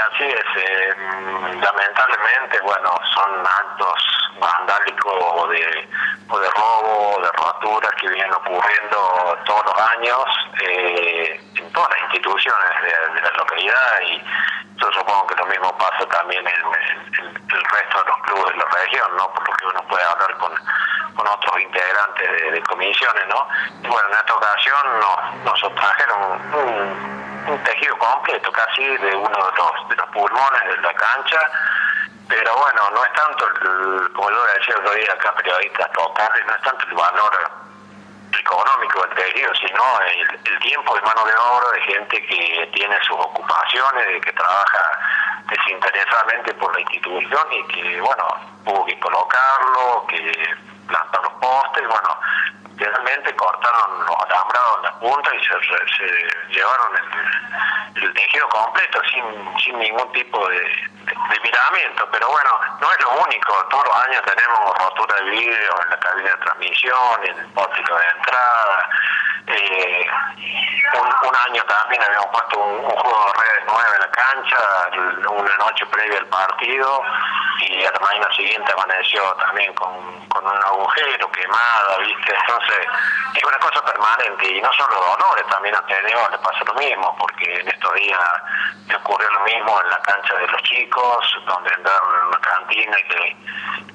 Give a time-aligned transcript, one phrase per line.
[0.00, 0.44] así es.
[0.56, 0.94] Eh,
[1.60, 5.88] lamentablemente, bueno, son actos vandálicos o de,
[6.28, 10.24] o de robo, de roturas que vienen ocurriendo todos los años
[10.62, 12.70] eh, en todas las instituciones
[13.14, 14.22] de, la localidad y
[14.80, 16.54] yo supongo que lo mismo pasa también en,
[17.20, 19.30] el resto de los clubes de la región, ¿no?
[19.32, 20.52] Por lo que uno puede hablar con,
[21.14, 23.46] con otros integrantes de, comisiones, ¿no?
[23.82, 27.19] Y bueno, en esta ocasión nos, nos trajeron un
[27.64, 31.40] tejido completo casi de uno de los, de los pulmones de la cancha,
[32.28, 36.46] pero bueno, no es tanto, el, como yo decía el otro día acá, periodistas totales,
[36.46, 37.50] no es tanto el valor
[38.38, 43.16] económico del tejido, sino el, tiempo de mano de obra de gente que tiene sus
[43.18, 44.98] ocupaciones, de que trabaja
[45.48, 48.24] desinteresadamente por la institución y que, bueno,
[48.66, 50.56] hubo que colocarlo, que
[50.90, 52.20] plantar los postes, bueno,
[52.76, 56.96] realmente cortaron los alambrados en la punta y se, llevaron
[57.94, 60.90] el, tejido completo sin, sin ningún tipo de,
[61.42, 62.08] miramiento.
[62.10, 62.50] Pero bueno,
[62.80, 63.52] no es lo único.
[63.70, 67.94] Todos los años tenemos rotura de vidrio en la cabina de transmisión, en el pórtico
[67.94, 68.88] de entrada.
[69.46, 70.06] Eh,
[70.92, 75.86] un, año también habíamos puesto un, juego de redes nueve en la cancha, una noche
[75.86, 77.02] previa al partido,
[77.84, 82.34] a la mañana siguiente amaneció también con, con un agujero, quemada, ¿viste?
[82.40, 82.86] Entonces,
[83.34, 87.16] es una cosa permanente, y no solo dolores, también a Teneo le pasa lo mismo,
[87.18, 88.20] porque en estos días
[88.86, 92.96] me ocurrió lo mismo en la cancha de los chicos, donde entraron en una cantina
[92.98, 93.36] y que,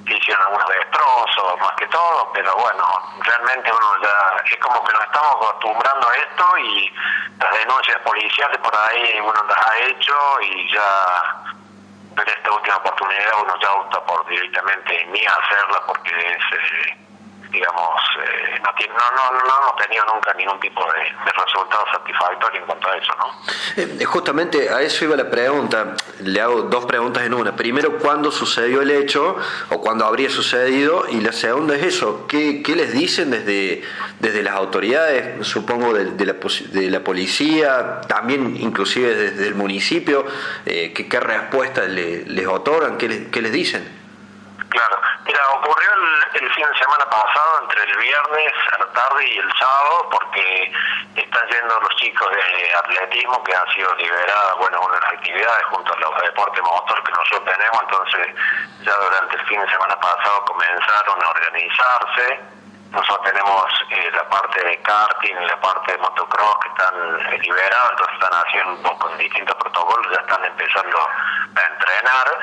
[0.05, 2.83] hicieron algunos destrozos, más que todo, pero bueno,
[3.21, 6.93] realmente uno ya, es como que nos estamos acostumbrando a esto y
[7.39, 11.44] las denuncias policiales por ahí uno las ha hecho y ya
[12.21, 16.43] en esta última oportunidad uno ya opta por directamente ni hacerla porque es...
[16.53, 17.04] Eh,
[17.55, 18.71] digamos, eh, no,
[19.15, 23.13] no, no, no, hemos tenido nunca ningún tipo de, resultado satisfactorio en cuanto a eso,
[23.17, 23.31] ¿no?
[23.77, 25.95] Eh, justamente a eso iba la pregunta.
[26.19, 27.55] Le hago dos preguntas en una.
[27.55, 29.37] Primero, ¿cuándo sucedió el hecho
[29.69, 31.05] o cuándo habría sucedido?
[31.09, 33.83] Y la segunda es eso, ¿qué, qué les dicen desde,
[34.19, 40.25] desde las autoridades, supongo, de, la, de la policía, también inclusive desde el municipio?
[40.65, 42.97] Eh, ¿qué, ¿Qué respuesta les otorgan?
[42.97, 44.05] ¿Qué les, qué les dicen?
[44.69, 45.89] Claro, mira, ocurrió
[46.33, 50.71] el, fin de semana pasado, entre el viernes a la tarde y el sábado, porque
[51.15, 55.65] están yendo los chicos de atletismo que han sido liberados, bueno, una de las actividades
[55.65, 58.35] junto a los deportes motor que nosotros tenemos, entonces
[58.83, 62.39] ya durante el fin de semana pasado comenzaron a organizarse.
[62.91, 67.39] Nosotros tenemos eh, la parte de karting y la parte de motocross que están eh,
[67.39, 72.39] liberados, entonces están haciendo un poco distintos protocolos, ya están empezando a entrenar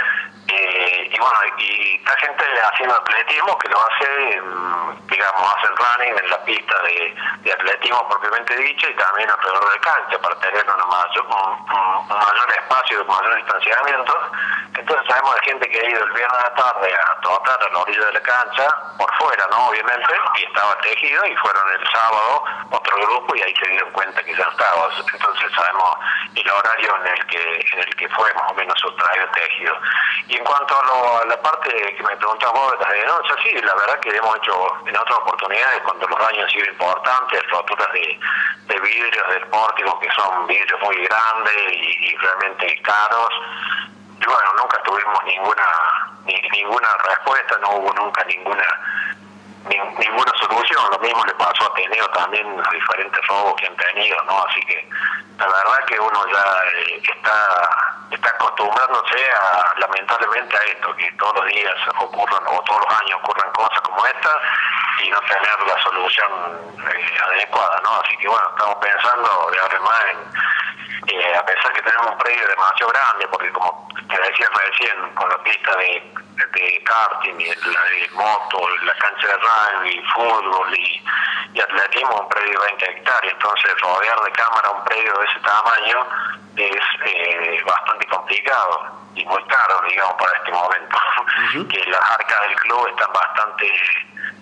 [0.55, 6.19] eh, y bueno, y esta gente haciendo atletismo que lo hace, mm, digamos, hacen running
[6.23, 10.87] en la pista de, atletismo propiamente dicho y también alrededor de cancha para tener una
[10.87, 14.31] mayor, un, mayor espacio, un mayor distanciamiento.
[14.83, 17.73] Entonces sabemos de gente que ha ido el viernes a la tarde a trotar a
[17.73, 18.67] la orilla de la cancha,
[18.99, 19.69] por fuera, ¿no?
[19.69, 24.25] Obviamente, y estaba tejido y fueron el sábado otro grupo y ahí se dieron cuenta
[24.25, 24.89] que ya estaba.
[25.13, 25.99] Entonces sabemos
[26.35, 29.79] el horario en el que en el que fue más o menos traje tejido.
[30.27, 33.75] Y en cuanto a, la parte que me preguntabas vos de las denuncias, sí, la
[33.75, 38.19] verdad que hemos hecho en otras oportunidades, cuando los daños han sido importantes, roturas de,
[38.67, 43.29] de vidrios del pórtico, que son vidrios muy grandes y, realmente caros,
[44.23, 45.67] y bueno, nunca tuvimos ninguna
[46.25, 48.65] ninguna respuesta, no hubo nunca ninguna
[49.69, 50.83] ninguna solución.
[50.91, 54.45] Lo mismo le pasó a Teneo también, a diferentes robos que han tenido, ¿no?
[54.45, 54.89] Así que
[55.39, 56.45] la verdad que uno ya
[56.79, 57.69] eh, está
[58.11, 63.19] está acostumbrándose a, lamentablemente a esto, que todos los días ocurran o todos los años
[63.23, 64.31] ocurran cosas como esta
[65.03, 66.31] y no tener la solución
[66.79, 68.01] eh, adecuada, ¿no?
[68.01, 72.19] Así que bueno, estamos pensando de ahora más en, eh, a pesar que tenemos un
[72.19, 76.13] predio demasiado grande, porque como te decía recién, con la pista de,
[76.53, 81.05] de karting y la de moto, la cancha de rugby, fútbol y,
[81.55, 85.41] y atletismo, un predio de 20 hectáreas, entonces rodear de cámara un predio de ese
[85.41, 86.07] tamaño
[86.57, 90.99] es eh, bastante complicado y muy caro, digamos, para este momento.
[91.69, 93.73] que las arcas del club están bastante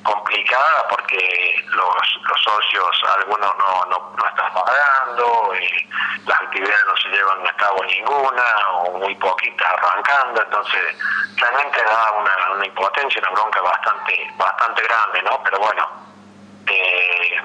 [0.03, 5.89] complicadas porque los, los socios, algunos no, no, no están pagando, y
[6.27, 8.43] las actividades no se llevan a cabo ninguna
[8.73, 10.97] o muy poquitas arrancando, entonces
[11.37, 15.41] realmente da una, una impotencia, una bronca bastante, bastante grande, ¿no?
[15.45, 15.89] Pero bueno,
[16.67, 17.43] eh,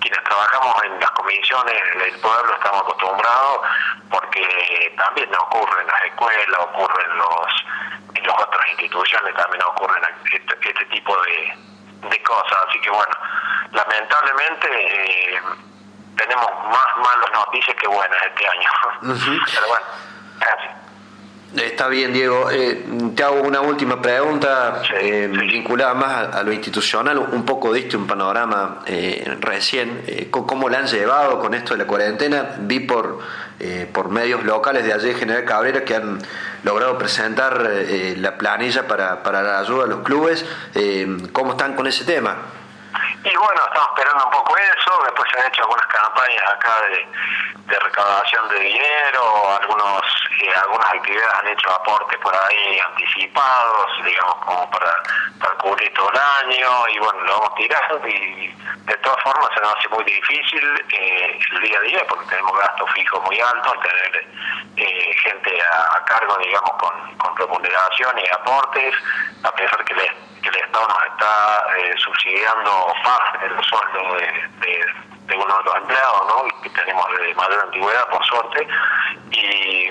[0.00, 3.60] quienes trabajamos en las comisiones del pueblo estamos acostumbrados
[4.10, 7.64] porque también ocurre en las escuelas, ocurre en, los,
[8.14, 10.04] en las otras instituciones, también ocurren
[12.02, 12.58] de, cosas.
[12.68, 13.14] Así que bueno,
[13.72, 15.40] lamentablemente eh,
[16.16, 18.70] tenemos más malas noticias que buenas este año.
[19.54, 19.86] Pero bueno,
[20.40, 20.77] gracias.
[21.56, 22.50] Está bien, Diego.
[22.50, 22.84] Eh,
[23.16, 27.16] te hago una última pregunta eh, vinculada más a, lo institucional.
[27.18, 30.02] Un poco diste un panorama eh, recién.
[30.30, 32.56] ¿Cómo la han llevado con esto de la cuarentena?
[32.60, 33.20] Vi por,
[33.92, 36.18] por medios locales de ayer General Cabrera que han
[36.64, 37.70] logrado presentar
[38.16, 40.44] la planilla para, para la ayuda a los clubes.
[41.32, 42.36] ¿Cómo están con ese tema?
[43.24, 47.08] Y bueno, estamos esperando un poco eso, después se han hecho algunas campañas acá de,
[47.66, 50.02] de recaudación de dinero, algunos
[50.40, 54.94] eh, algunas actividades han hecho aportes por ahí anticipados, digamos, como para,
[55.40, 58.54] para cubrir todo el año, y bueno, lo vamos tirando y
[58.84, 62.56] de todas formas se nos hace muy difícil eh, el día a día porque tenemos
[62.56, 64.26] gastos fijos muy altos, tener
[64.76, 68.94] eh, gente a, cargo, digamos, con, con remuneración y aportes,
[69.42, 70.27] a pesar que les
[70.68, 74.86] Estado nos está eh, subsidiando parte del sueldo de,
[75.26, 76.62] de, uno de los empleados, ¿no?
[76.62, 78.68] que tenemos de mayor antigüedad, por suerte.
[79.30, 79.88] Y,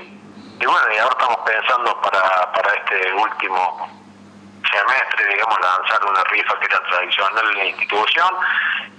[0.60, 3.90] y bueno, y ahora estamos pensando para, para este último
[4.72, 8.30] semestre, digamos, lanzar una rifa que era tradicional en la institución,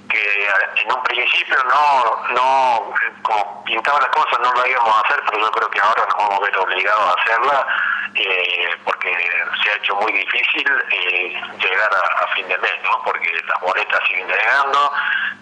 [0.08, 0.48] que
[0.82, 5.42] en un principio no, no, como pintaba la cosa, no lo íbamos a hacer, pero
[5.42, 7.66] yo creo que ahora nos vamos a ver obligados a hacerla,
[8.14, 9.10] eh, porque
[9.62, 13.02] se ha hecho muy difícil eh, llegar a, fin de mes, ¿no?
[13.05, 14.93] porque las boletas siguen llegando,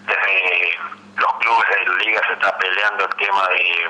[0.05, 0.79] desde
[1.15, 3.87] los clubes de la liga se está peleando el tema de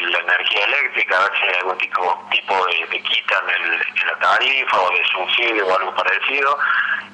[0.00, 3.72] la energía eléctrica, a ver si hay algún tipo, tipo de, de quita en, el,
[3.74, 6.58] en la tarifa o de subsidio o algo parecido,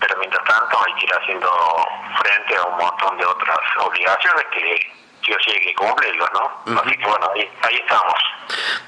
[0.01, 1.87] pero mientras tanto hay que ir haciendo
[2.21, 4.93] frente a un montón de otras obligaciones que
[5.25, 6.81] sí o sí hay que cumplirlo, ¿no?
[6.81, 8.15] Así que bueno, ahí, ahí estamos.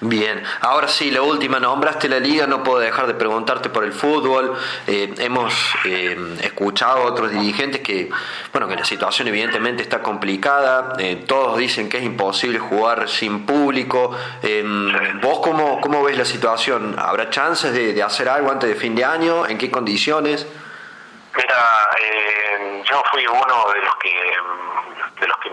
[0.01, 3.93] Bien, ahora sí, la última, nombraste la liga, no puedo dejar de preguntarte por el
[3.93, 4.57] fútbol.
[4.87, 5.55] Eh, hemos
[5.85, 8.11] eh, escuchado a otros dirigentes que,
[8.53, 13.47] bueno, que la situación evidentemente está complicada, eh, todos dicen que es imposible jugar sin
[13.47, 14.17] público.
[15.23, 16.97] ¿Vos cómo, cómo ves la situación?
[16.99, 19.47] ¿Habrá chances de, de, hacer algo antes de fin de año?
[19.47, 20.47] ¿En qué condiciones?
[21.37, 21.57] Mira,
[22.85, 24.11] yo fui uno de los que
[25.21, 25.51] de los que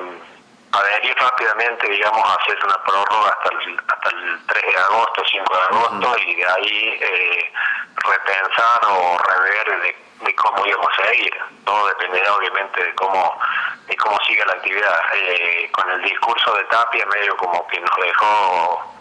[0.71, 5.53] adherir rápidamente, digamos, a hacer una prórroga hasta el, hasta el 3 de agosto, 5
[5.53, 7.53] de agosto, y de ahí eh,
[7.95, 11.33] repensar o rever de, cómo íbamos a seguir.
[11.65, 13.37] Todo dependerá, obviamente, de cómo
[13.87, 14.99] de cómo sigue la actividad.
[15.13, 18.93] Eh, con el discurso de Tapia, medio como que nos dejó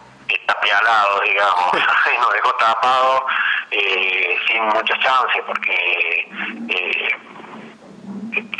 [0.45, 3.25] tapialado, digamos, y nos dejó tapado
[3.71, 6.27] eh, sin mucha chance, porque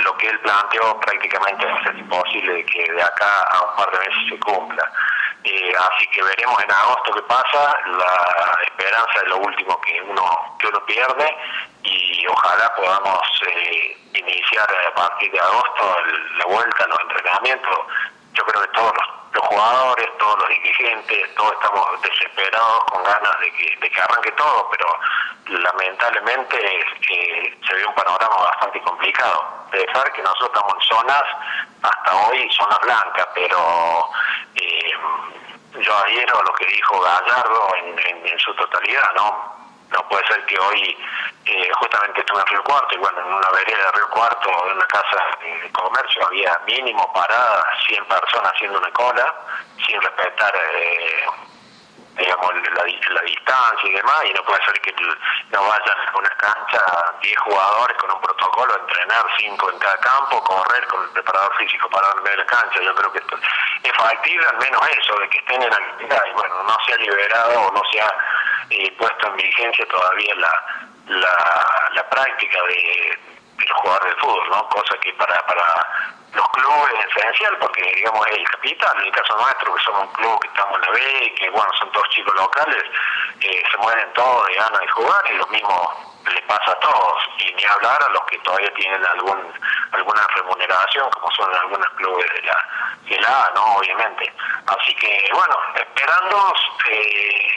[0.04, 1.96] lo que él planteó prácticamente a ser
[2.42, 4.92] imposible que de acá a un par de meses se cumpla.
[5.44, 10.56] Eh, así que veremos en agosto qué pasa, la esperanza es lo último que uno,
[10.60, 11.36] que uno pierde
[11.84, 15.96] y ojalá podamos eh, iniciar a partir de agosto
[16.38, 17.80] la vuelta, los entrenamientos.
[18.34, 23.52] Yo creo que todos los, jugadores, todos los dirigentes, todos estamos desesperados con ganas de
[23.52, 25.00] que, de que arranque todo, pero
[25.48, 31.24] lamentablemente eh, se ve un panorama bastante complicado dejar que nosotros estamos en zonas,
[31.82, 34.10] hasta hoy, zonas blancas, pero
[34.56, 34.94] eh,
[35.80, 39.56] yo adhiero a lo que dijo Gallardo en, en, su totalidad, ¿no?
[39.90, 40.98] No puede ser que hoy,
[41.46, 44.78] eh, justamente estuve en Río Cuarto, y bueno, en una vereda de Río Cuarto, en
[44.78, 49.36] una casa de comercio, había mínimo paradas 100 personas haciendo una cola,
[49.86, 51.26] sin respetar eh,
[52.18, 54.94] digamos, la, la distancia y demás, y no puede ser que
[55.52, 56.80] no vayan a una cancha
[57.22, 61.90] 10 jugadores con un protocolo, entrenar 5 en cada campo, correr con el preparador físico
[61.90, 62.82] para en la cancha.
[62.82, 63.38] Yo creo que esto
[63.84, 66.98] es factible, al menos eso, de que estén en actividad y bueno, no se ha
[66.98, 68.14] liberado o no se ha
[68.70, 70.66] eh, puesto en vigencia todavía la,
[71.08, 73.20] la, la práctica de,
[73.58, 74.70] de los de fútbol, ¿no?
[74.70, 75.66] Cosa que para, para
[76.34, 80.04] los clubes es esencial porque digamos es el capital, en el caso nuestro que somos
[80.04, 82.84] un club que estamos en la B que bueno son todos chicos locales,
[83.42, 87.24] eh, se mueren todos de ganas de jugar y lo mismo le pasa a todos.
[87.40, 89.54] Y ni hablar a los que todavía tienen algún
[89.92, 92.68] alguna remuneración como son algunos clubes de la
[93.10, 94.34] de la A, no obviamente.
[94.68, 96.54] Así que bueno esperando
[96.90, 97.51] eh,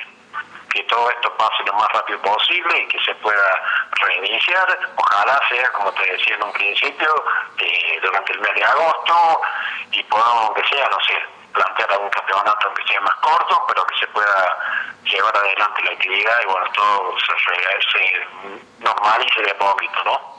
[0.74, 3.62] que todo esto pase lo más rápido posible y que se pueda
[3.92, 4.78] reiniciar.
[4.96, 7.24] Ojalá sea, como te decía en un principio,
[7.58, 9.40] eh, durante el mes de agosto
[9.92, 11.14] y podamos, aunque sea, no sé,
[11.52, 14.58] plantear algún campeonato que sea más corto, pero que se pueda
[15.04, 18.26] llevar adelante la actividad y bueno, todo se, se
[18.80, 20.34] normalice de poquito, ¿no?